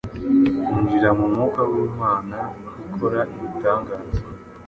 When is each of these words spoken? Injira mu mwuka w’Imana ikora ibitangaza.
Injira 0.77 1.09
mu 1.17 1.25
mwuka 1.31 1.61
w’Imana 1.71 2.37
ikora 2.87 3.19
ibitangaza. 3.35 4.19